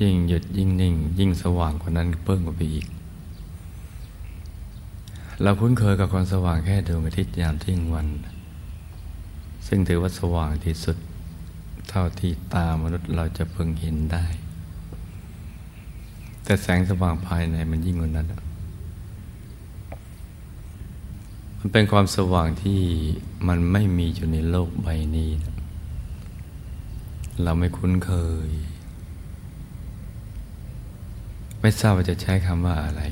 [0.00, 2.86] ยิ่งหยุดยิ่งนิ่ง ยิ่งสว่างกว่านั้นเพิ่มกว่าไปอีก
[5.42, 8.06] เราคุ้นเคยกับความสว่างแค่ดวงอาทิตย์ยามที่ยงวัน
[9.66, 10.96] ซึ่งถือว่าสว่างที่สุด
[11.88, 14.26] เท่าที่ตามนุษย์เราจะพึงเห็นได้
[16.50, 18.32] แต่แสงสว่างภายในมันยิ่งกว่านั้น
[21.58, 22.80] มันเป็นความสว่างที่
[23.48, 25.30] มันไม่มีอยู่ในโลกใบนี้
[27.42, 28.12] เราไม่คุ้นเค
[28.46, 28.48] ย
[31.60, 33.02] ไม่ทราบว่าจะใช้คำว่าอะไร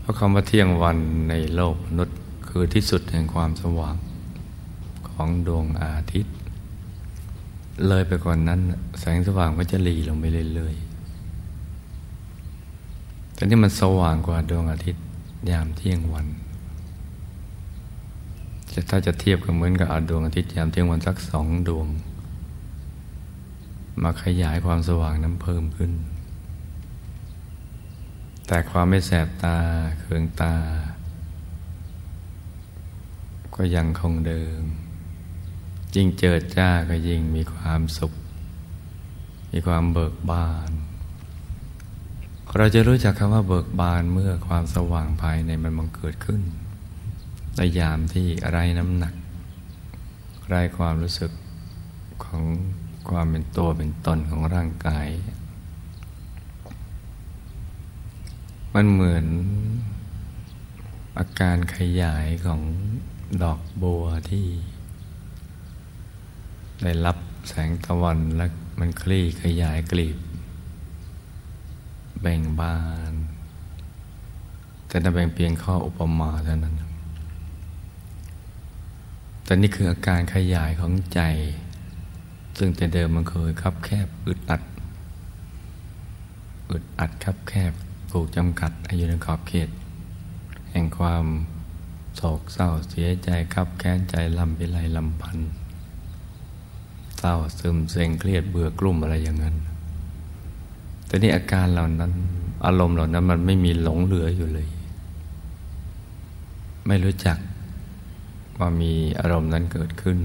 [0.00, 0.98] เพราะคำว่าเที่ยงวัน
[1.30, 3.96] ในโลกมนุษย์คือที่สุดแห่งความสว่าง
[5.08, 6.34] ของดวงอาทิตย์
[7.88, 8.60] เลยไปก่อนนั้น
[9.00, 10.89] แสงสว่างก็จะหลีลงไปเรื่อยๆ
[13.40, 15.04] แต่นี่มันสว่างกว่าดวงอาทิตย์
[15.50, 16.26] ยามเที่ยงวัน
[18.72, 21.86] จะถ้าจะเทียบก็เหมือนกับเอาดวงอาทิตย์ยามเที่ยงวันสักสองดวง
[24.02, 25.92] มาขยายความสว่างนั้นเพิ่มขึ้น
[28.46, 29.56] แต่ความไม่แสบตา
[30.00, 30.54] เคืองตา
[33.54, 34.62] ก็ยังคงเดิม
[35.94, 38.12] ยิ่งเจิดจ้าก็ยิ่งมีความสุข
[39.52, 40.72] มีความเบิกบาน
[42.56, 46.42] เราจะรู้จักคำว่าเบิกบานเมื่อความสว่างภายในมันบังเกิดขึ้น
[47.56, 49.14] ในยามที่ไรน้ำหนัก
[50.48, 51.32] ไรความรู้สึก
[52.24, 52.42] ของ
[53.08, 55.08] ความเป็นตัวเป็นตนของร่างกาย
[58.74, 59.26] มันเหมือน
[61.18, 62.60] อาการขยายของ
[63.42, 64.46] ดอกบัวที่
[66.82, 70.16] ได้รับแสงตะวันแล้วมันคลี่ขยายกลีบ
[72.20, 72.78] แบ่งบา
[73.10, 73.14] น
[74.88, 76.74] แต่นั่นเป็นเพียงข้ออุปมาเท่านั้น
[79.44, 81.20] แต่นี่คืออาการขยายของใจ
[82.58, 84.62] ซึ่งแต่เดิมมันเคยคับแคบอึดอัด
[86.70, 87.72] อึดอัดคับแคบ
[88.12, 89.68] ถูกจำกัดอายุในขอบเขต
[90.70, 91.24] แห่งความ
[92.16, 95.38] โศกเศร้าเสียใจคับแค้นใจลำไปไลลำพัน
[97.18, 99.56] เศร้าซึมเซ็งเครียดเบื่อกลุ่มอะไรอย่างนั้น
[101.10, 102.12] แต่นี่อาการเหล่านั้น
[102.66, 104.68] อารมณ์เหล่านั้นมันไม่มีหลงเหลืออยู่เลย
[106.86, 107.38] ไม่รู้จัก
[108.58, 110.18] ว่ามีอารมณ์นั้นเกิดขึ้น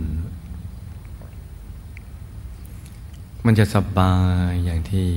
[3.46, 4.14] มันจะสบา
[4.48, 5.10] ยอย่างที่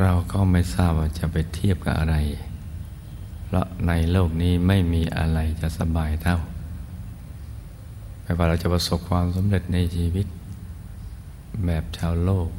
[0.00, 2.16] เราก็ไม่ทราบว่าจะไปเทียบกับอะไร
[3.44, 6.38] เพราะในโลกนี้ไม่มีอะไรจะสบายเท่า
[8.22, 10.26] ไม่ว่าเราจะประสบความสำเร็จในชีวิต
[11.66, 12.50] แบบชาวโลก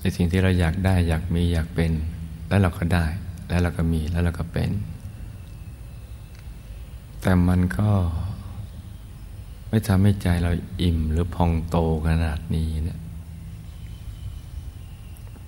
[0.00, 1.92] ในสิ่งที่เราอยากได้อยากมีอยากเป็น
[2.48, 3.06] แล้วเราก็ได้
[3.48, 4.70] แล้วเราก็มีแล้วเราก็เป็น
[7.22, 7.90] แต่มันก็
[9.68, 10.50] ไม่ทำให้ใจเรา
[10.82, 11.76] อิ่มหรือพองโต
[12.08, 13.00] ขนาดนี้เนะี่ย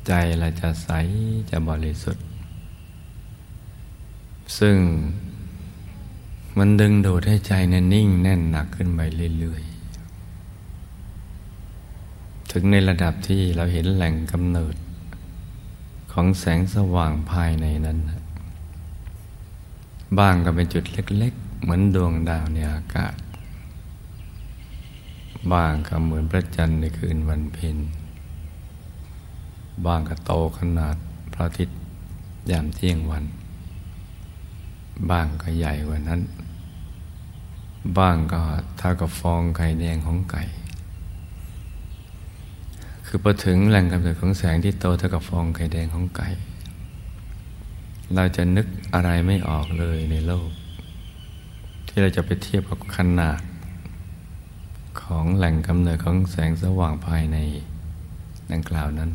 [0.07, 0.89] ใจเราจะใส
[1.51, 2.27] จะบริสุทธิ์
[4.59, 4.77] ซึ่ง
[6.59, 9.01] มันดึงดูดให้ใจนั้นนิ่งแน่นหนักขึ้นไป
[9.39, 9.63] เรื่อย
[12.53, 14.75] ถึงในระดับที่เราเห็นแหล่งกำเนิด
[16.13, 17.99] ของแสงสว่างภายในนั้น
[20.19, 23.15] บ้างก็เป็นจุดเล็ก ๆ เหมือนดวงดาวในอากาศ
[25.53, 27.77] บ้างก็เหมือนพระจันทร์ในคืนวันเพ็ญ
[29.87, 30.97] บ้างก็โตขนาด
[31.35, 31.79] พระอาทิตย์
[32.51, 33.25] ยามเที่ยงวัน
[35.11, 36.21] บ้างก็ใหญ่กว่านั้น
[37.99, 38.41] บ้างก็
[38.79, 40.43] เท่ากับฟองไข่แดงของไก่
[43.15, 46.29] คือพอถึงแหล่งกำเนิดของแสงที่โตเท่ากับฟองไข่แดงของไก่
[48.15, 50.51] เราจะนึกอะไรไม่ออกเลยในโลก
[51.89, 53.41] ที่เราจะไปเทียบกับขนาด
[55.03, 57.37] ของแหล่งกำเนิดของแสงสว่างภายใน
[58.53, 59.11] ดังกล่าวนั้น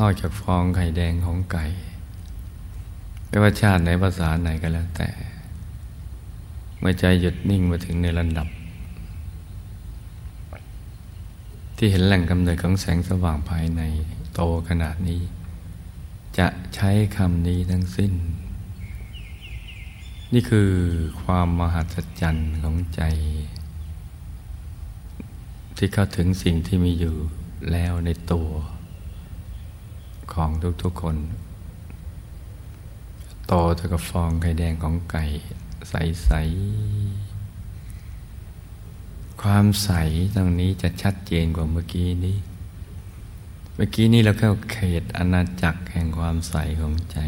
[0.00, 1.64] นอกจากฟองไข่แดงของไก่
[3.28, 5.08] ไม่ว่าชาติไหนภาษาไหนก็แล้วแต่
[6.78, 8.48] เมื่อใจหยุดนิ่งมาถึงในระดับ
[11.84, 13.82] ที่เห็นแหล่งกำเนิดของแสงสว่างภายใน
[14.34, 15.20] โตขนาดนี้
[16.38, 18.12] จะใช้คำนี้ทั้งสิ้น
[20.32, 20.72] นี่คือ
[21.22, 23.02] ความมหัศจรรย์ของใจ
[25.76, 27.16] ที่เข้าถึงสิ่งที่มีอยู่
[27.72, 28.48] แล้วในตัว
[30.34, 30.50] ของ
[30.82, 31.16] ทุกๆคน
[33.46, 35.24] โตเท่ากับฟองไข่แดงของไก่
[35.88, 37.21] ใสๆ
[39.42, 39.90] ความใส
[40.34, 42.36] ตรงนี้จะชัดเจนกว่าเมื่อกี้นี้
[43.74, 47.18] เมื่อกี้นี้เราเข้าเขตอาณาจักรแห่งความใสของใจ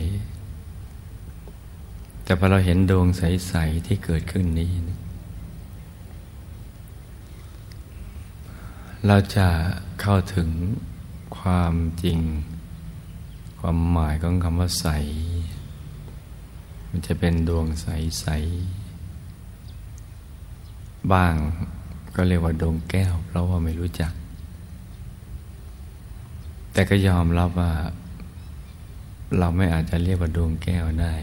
[2.24, 3.54] แต่พอเราเห็นดวงใสใส
[3.86, 4.70] ที่เกิดขึ้นนี้
[9.06, 9.48] เราจะ
[10.00, 10.50] เข้าถึง
[11.38, 12.18] ความจริง
[13.60, 14.86] ความหมายของคำว่าใส
[16.88, 17.86] มันจะเป็นดวงใส
[18.20, 18.26] ใส
[21.12, 21.36] บ้าง
[22.16, 24.12] ก็เรียกว่าดวงแก้ว เพราะว่าไม่รู้จัก
[26.72, 27.72] แต่ก็ยอมรับว่า
[29.38, 31.14] เราไม่อาจจะเรียกว่าดวงแก้วได้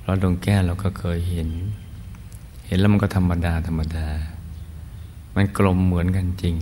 [0.00, 1.48] เพราะดวงแก้วเราก็เคยเห็น
[2.66, 4.08] เห็นแล้วมันก็ธรรมดาธรรมดา
[5.36, 6.56] มันกลมเหมือนกันจริง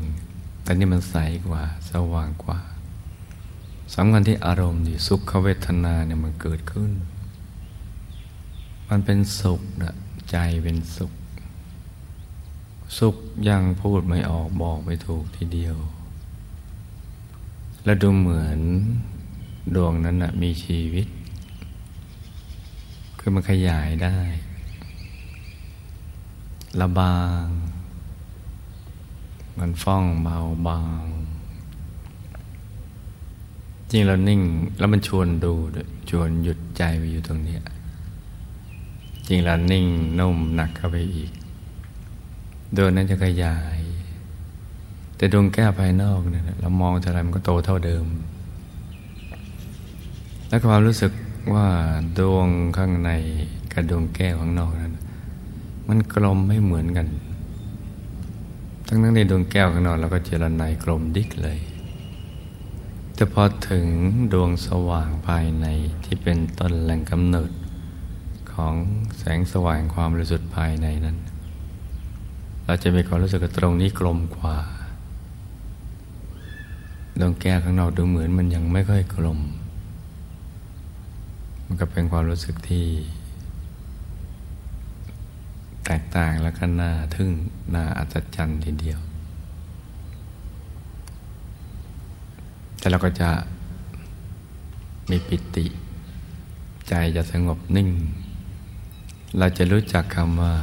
[0.62, 2.60] แต่นี่มันใสกว่า สว่างกว่า
[3.94, 6.92] สำคัญที่อารมณ์ที่สุขเวทนาเนี่ยมันเกิดขึ้น
[8.88, 9.94] มันเป็นสุขนะ
[10.30, 11.12] ใจเป็นสุข
[12.96, 13.16] สุข
[13.48, 15.76] ยังพูดไม่ออกบอกไม่ถูกทีเดียว
[17.84, 18.60] และดูเหมือน
[19.74, 21.06] ดวงนั้นนะมีชีวิต
[23.18, 24.18] คือมันขยายได้
[26.80, 27.44] ระบาง
[29.58, 31.04] มันฟ้องเบาบาง
[33.90, 34.40] จริงเรานิ่ง
[34.78, 35.52] แล้วมันชวนดู
[36.10, 37.56] ชวนหยุดใจไปอยู่ตรงนี้
[39.28, 39.86] จริงเรานิ่ง
[40.18, 41.30] นุ่มหนักเข้าไปอีก
[42.76, 43.78] ดวงนั้นจะขยาย
[45.16, 48.04] แต่ดวงแก้วภายนอกเนี่ยเรามองเท่าไรมันก็โตเท่าเดิม
[50.48, 51.12] แล้วความรู้สึก
[51.54, 51.66] ว่า
[52.18, 53.10] ดวงข้างใน
[53.72, 54.94] กับดวงแก้วข้างนอกนั้น
[55.88, 57.06] มันกลมไม่เหมือนกัน
[58.88, 61.58] ทั้งนั้นในดวงแก้วข้างนอกเราก็เจรนายกลมดิกเลย
[63.14, 63.86] แต่พอถึง
[64.32, 65.66] ดวงสว่างภายใน
[66.04, 67.50] ที่เป็นต้นแหล่งกำเนิด
[68.52, 68.74] ของ
[69.18, 71.16] แสงสว่างความบริสุทธิ์ภายในนั้น
[72.68, 74.56] เราจะมีความรู้สึกตรงนี้กลมกว่า
[77.20, 79.38] ดวงแก้วข้างนอกดูเหมือนมันยังไม่ค่อยกลม
[81.66, 82.86] มันก็เป็นความรู้สึกที่
[85.86, 87.30] แตกต่างแล้วก็น่าทึ่ง
[87.74, 88.98] น่าอัศจรรย์ทีเดียว
[92.78, 93.30] แต่เราก็จะ
[95.10, 95.66] มีปิติ
[96.88, 97.88] ใจจะสงบนิ่ง
[99.38, 100.54] เราจะรู้จักคำว่า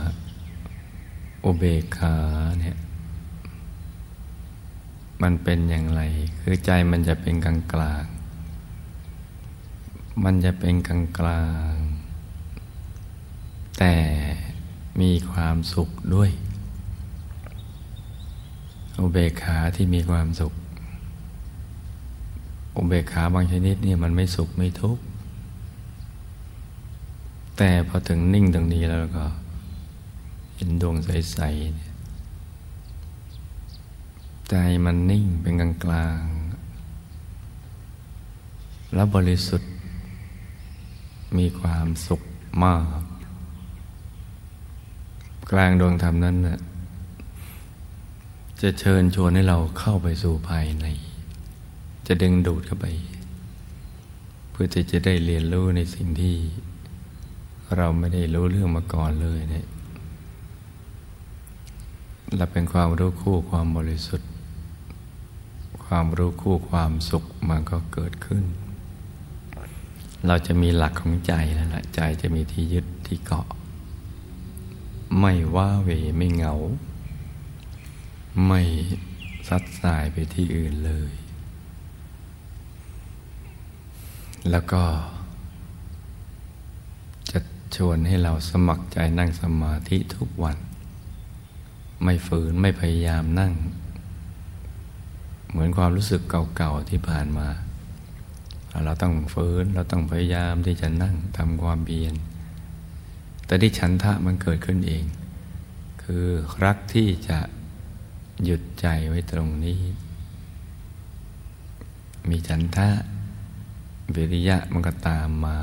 [1.45, 2.15] อุเบกขา
[2.59, 2.77] เนี่ย
[5.21, 6.01] มันเป็นอย่างไร
[6.39, 8.05] คือใจมันจะเป็นกลางกลาง
[10.23, 11.75] มันจะเป็นกลางกลาง
[13.79, 13.95] แต่
[15.01, 16.31] มีความสุขด้วย
[18.99, 20.53] อุเบกขาที่มีความสุข
[22.75, 25.03] อุเบกขาบางชนิดเนี่ยมันไม่สุขไม่ทุกข์
[27.57, 29.25] แต่พอถึงนิ่งตรงนี้แล้วก็
[30.55, 36.23] เห็นดวงใสๆใจมันนิ่งเป็นกลางกลาง
[38.93, 39.71] และบริสุทธิ์
[41.37, 42.21] มีความสุข
[42.63, 43.01] มาก
[45.51, 46.57] กลางดวงธรรมนั้นน่ะ
[48.61, 50.85] จะเชิญชวนให้เราเข้าไปสู่ภายใน
[52.07, 52.87] จะดึงดูดเข้าไป
[54.51, 56.35] เพื่อที่จะได้เรียนรู้ในสิ่งที่
[57.77, 59.65] เราไม่ได้รู้เรื่องมาก่อนเลยเนี่ย
[62.35, 64.29] และเป็นความรู้คู่ความบริสุทธิ์
[65.85, 68.43] ความรู้คู่ความสุขมันก็เกิดขึ้น
[70.27, 73.47] เราจะมีหลักของใจแล้วละใจจะมีที่ยึดที่เกาะ
[75.19, 76.53] ไม่ว่าเวไม่เหงา
[78.47, 78.61] ไม่
[79.47, 81.11] ซัดสายไปที่อื่นเลย
[84.49, 84.83] แล้วก็
[87.31, 87.39] จะ
[87.75, 90.57] ชวนให้เราสมัครใจนั่งสมาธิทุกวัน
[92.03, 93.53] ไม่ฝืนไม่พยายามนั่ง
[95.49, 97.47] เหมือนความรู้สึกเก่าๆที่ผ่านมา
[98.85, 102.13] เราต้องฝืนเราต้องพยายามที่จะนั่งทำความเบียน
[103.45, 105.05] แต่ที่ฉันทะมันเกิดขึ้นเอง
[106.03, 106.25] คือ
[106.63, 107.39] รักที่จะ
[108.43, 109.81] หยุดใจไว้ตรงนี้
[112.29, 112.89] มีฉันทะ
[114.15, 115.57] วิริยะมันก็ตามมา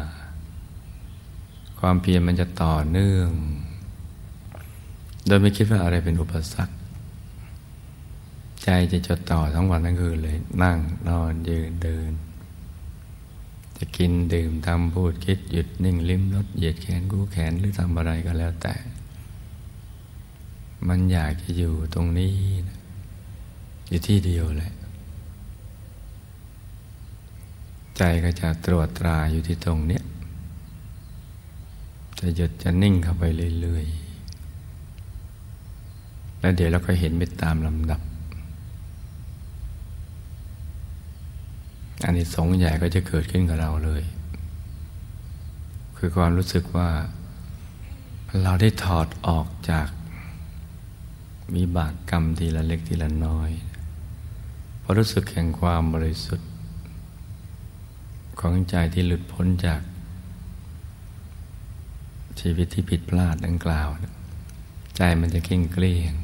[1.78, 3.28] ความเพียรมันจะต่อเนื่อง
[5.26, 6.74] โดยไม่คิดว่าอะไรเป็นอุปสรรค
[8.62, 12.12] ใจจะจดต่อทั้งวันทั้งคืนเลย นั่งนอนยืนเดิน
[13.76, 18.74] จะกินดื่มทำพูดคิดหยุดนิ่งลิ้มรสเหยียดแขนกู้แขนหรือทำอะไรก็แล้วแต่
[20.88, 22.32] มันอยากจะอยู่ตรงนี้
[23.88, 24.72] อยู่ที่เดียวแหละ
[27.96, 30.02] ใจก็จะตรวจตราอยู่ที่ตรงเนี้ย
[32.18, 33.22] จะหยุดจะนิ่งเข้าไป
[33.60, 34.01] เรื่อยๆ
[36.42, 38.00] แล้วเดี๋ยวเราก็เห็นไปตามลำดับ
[42.04, 44.02] อันนี้สงใหญ่ก็จะเกิดขึ้นกับเราเลย
[45.96, 46.90] คือความรู้สึกว่า
[48.42, 49.88] เราได้ถอดออกจาก
[51.54, 53.50] มีบากกรรมทีละเล็กทีละน้อย
[54.82, 56.50] พอรู้สึกแห่งความบริสุทธิ์
[58.40, 59.80] ของใจที่หลุดพ้นจาก
[62.40, 63.88] ชีวิตที่ผิดพลาดดังกล่าว
[64.96, 66.14] ใจมันจะเข่งเกลี้ยง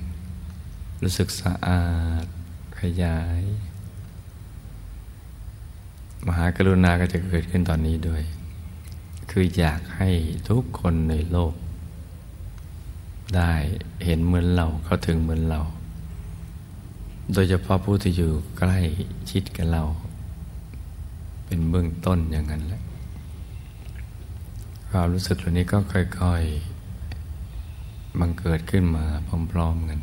[1.03, 1.85] รู้สึกสะอา
[2.25, 2.27] ด
[2.81, 3.43] ขยาย
[6.27, 8.23] มหากรุณาก็จะเกิดขึ้นตอนนี้ด้วย
[9.31, 10.11] คืออยากให้
[10.49, 11.55] ทุกคนในโลก
[13.37, 13.53] ได้
[14.05, 15.61] เห็นเหมือนเราเขาถึงเหมือนเรา
[17.33, 18.79] โดยเฉพาะผู้ที่อยู่ใกล้
[19.31, 19.83] ชิดกับเรา
[21.47, 22.83] เป็นเบื้องต้นอย่างนั้นแหละ
[24.91, 29.05] ความรู้สึกเหล่านี้ก็ค่อยๆ บังเกิดขึ้นมา
[29.53, 30.01] พร้อมๆกัน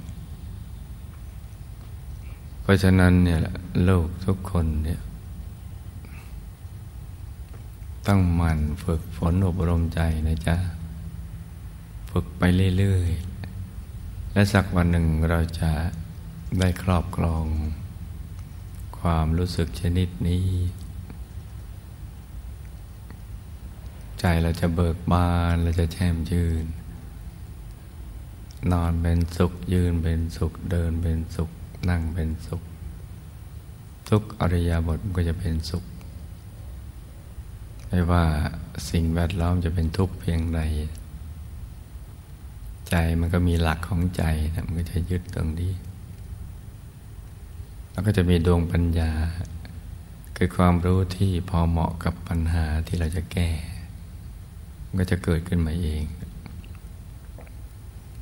[2.66, 3.40] เพราะฉะนั้นเนี่ย
[3.84, 5.02] โลกทุกคนเนี่ย
[8.08, 10.58] ต้องหมั่นฝึกฝนอบรมใจนะจ๊ะ
[12.12, 12.44] ฝึกไป
[12.78, 15.72] เรื่อยๆ และสักวันหนึ่งเราจะ
[16.60, 17.46] ได้ครอบครอง
[19.00, 20.48] ความรู้สึกชนิดนี้
[24.20, 26.66] ใจเราจะเบิกบานเราจะแช่มชื่น
[28.72, 31.52] นอนเป็นสุขยืนเป็นสุขเดินเป็นสุข
[31.90, 32.62] นั่งเป็นสุข
[34.10, 35.84] ทุกอริยบทก็จะเป็นสุข
[37.88, 38.24] ไม่ว่า
[38.90, 40.62] สิ่งแวดล้อมจะเป็นทุกข์เพียงใด
[42.90, 44.24] ใจมันก็มีหลักของใจ
[44.56, 45.74] นะมันก็จะยึดตรงนี้
[47.92, 49.12] แล้วก็จะมีดวงปัญญา
[50.38, 53.50] คือความรู้ที่พอเหมาะกับปัญหาที่เราจะแก้
[54.86, 56.04] มันก็จะเกิดขึ้นมาเอง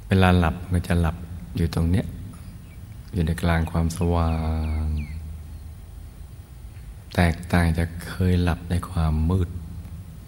[0.07, 1.16] เวลาหลับมันก็จะหลับ
[1.55, 2.05] อยู่ตรงเนี้ย
[3.14, 4.32] อยู่ในกลางความสว่า
[4.84, 4.86] ง
[7.16, 9.49] แตกต่างจากเคยหลับในความมืด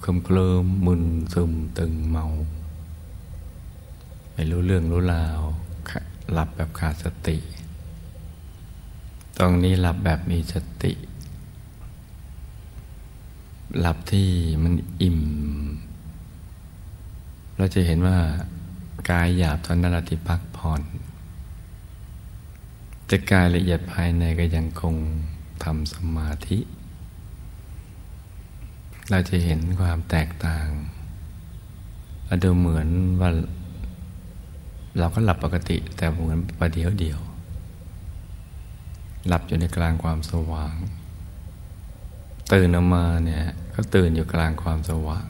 [0.02, 2.26] เคลิมเคลิมมึนซึมตึงเมา
[4.34, 5.42] ไม่รู้เรื่องรู้ราว
[6.32, 7.38] หลับแบบขาดสติ
[9.38, 10.94] ตรงนี้หลับแบบมีสติ
[13.80, 14.30] หลับที่
[14.64, 15.20] มันอิ่ม
[17.58, 18.18] เราจะเห็นว่า
[19.10, 20.82] กายหยาบตอนนั้นเราที่พักผ่อน
[23.08, 24.96] แต่กายละเอียดภายในก็ยังคง
[25.64, 26.60] ทำสมาธิ
[29.10, 30.68] เราจะเห็นความแตกต่าง
[32.26, 32.88] เราดูเหมือน
[33.22, 33.30] ว่า
[35.00, 37.20] เราก็หลับปกติ แต่เหมือนประเดียวเดียว
[39.28, 40.76] หลับอยู่ในกลางความสว่าง
[42.54, 43.46] ตื่นออกมาเนี่ย
[43.76, 45.26] ก็ตื่นอยู่กลางความสว่าง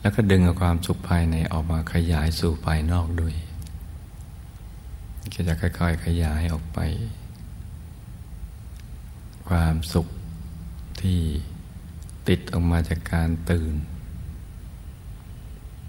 [0.00, 3.34] แล้วก็ดึงเอาความสุขภายในออกมาขยายสู่ภายนอกด้วย
[5.32, 6.78] ก็จะค่อยๆขยายออกไป
[9.48, 10.06] ความสุข
[11.00, 11.20] ที่
[12.28, 13.74] ติดออกมาจากการตื่น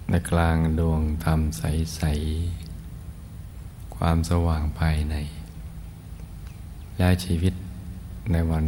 [0.10, 2.04] ในกลางดวงธรรมใส
[2.80, 5.16] ๆ ความสว่างภายใน
[6.98, 7.54] และชีวิต
[8.32, 8.66] ในวัน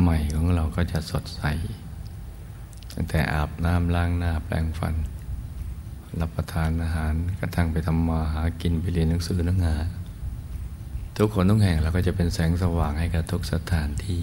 [0.00, 1.42] ใหม่ของเราก็จะสดใส
[2.92, 4.94] ตั้งแต่อาบน้ำล้างหน้าแปรงฟัน
[6.20, 9.86] รับประทานอาหารกระทั่งไปทำมาหากินไปเรียนหนังสือหนังงาน
[11.16, 14.22] ทุกคนทุกแห่งเราก็จะเป็นแสงสว่างให้กับทุกสถานที่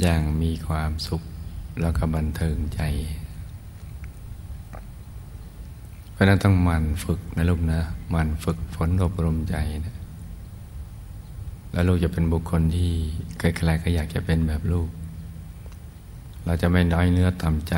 [0.00, 1.22] อย่างมีความสุข
[1.80, 2.80] แล้วก็บันเทิงใจ
[6.12, 7.80] เพราะนั้นต้องมันฝึกนะลูกนะ
[8.14, 9.56] มันฝึกฝนอบรมใจ
[9.86, 9.96] นะ
[11.72, 12.92] แล้วลูกจะเป็นบุคคลที่
[13.38, 14.88] ใครๆก็อยากจะเป็นแบบลูก
[16.44, 17.74] เราจะไม่น้อยเนื้อต่ำใจ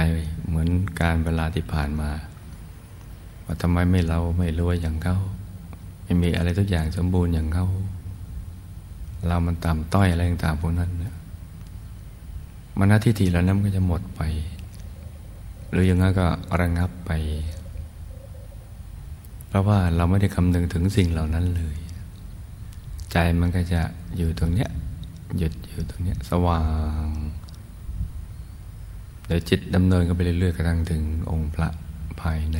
[0.46, 0.68] เหมือน
[1.00, 2.10] การเวลาที่ผ่านมา
[3.48, 5.16] ว่าทำไมไม่เราไม่รวยอย่างเขา
[6.04, 7.66] ไม่มีอะไรทุกอย่างสมบูรณ์อย่างเขา
[9.26, 11.14] เรามันต่ำต้อยอะไรต่างๆพวกนั้นเนี่ย
[12.78, 14.22] มันหน้าที่ทีแล้วนั้นก็จะหมดไป
[15.70, 16.26] หรืออย่างนั้นก็
[16.60, 17.10] ระงับไป
[19.48, 21.76] เพราะว่าเราไม่ได้คำนึงถึงสิ่งเหล่านั้นเลย
[23.12, 23.80] ใจมันก็จะ
[24.16, 24.70] อยู่ตรงเนี้ย
[25.38, 26.62] หยุดอยู่ตรงเนี้ยสว่า
[27.04, 27.06] ง
[29.26, 31.68] เดี๋ยวจิตดำเนินก็ไปเรื่อยๆกระทั่งถึงองค์พระ
[32.20, 32.58] ภายใน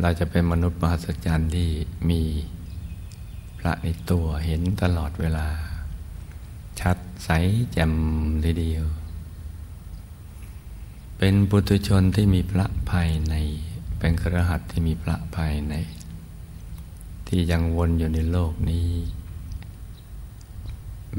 [0.00, 1.70] เราจะเป็นมนุษย์มหัศจรรย์ที่
[2.10, 2.22] มี
[3.58, 5.48] พระในตัวเห็นตลอดเวลา
[6.80, 7.30] ชัดใส
[7.72, 7.92] แจ่ม
[8.44, 8.84] ทีเดียว
[11.18, 13.34] เป็นปุถุชนที่มีพระภายใน
[13.98, 15.74] เป็นครหัสที่มีพระภายใน
[17.26, 18.88] ที่ยังวนอยู่ในโลกนี้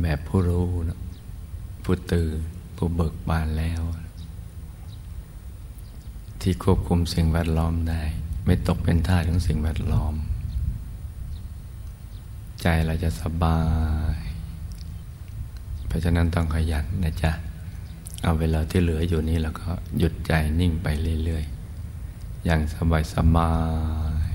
[0.02, 1.00] แบบผู้รู้นะ
[1.84, 2.38] ผู้ตื่น
[2.76, 3.82] ผู้เบิกบานแล้ว
[6.42, 8.04] ที่ควบคุมสิ่งแวดล้อมได้
[8.46, 10.16] ไม่ตกเป็นท่าของสิ่งแวดล้อม
[12.62, 13.60] ใจเราจะสบา
[14.16, 14.18] ย
[15.88, 17.32] เพราะฉะนั้นต้องขยันนะจ๊ะ
[18.24, 20.88] เอาเวลาที่เหลืออยู่นี้เราก็หยุดใจนิ่งไป
[21.24, 23.52] เรื่อยๆ อย่างสบายสบา
[24.28, 24.32] ย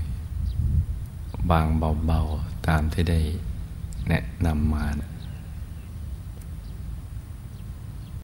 [1.49, 1.67] บาง
[2.05, 3.19] เบาๆ ตามที่ได้
[4.09, 5.09] แนะนำมานะ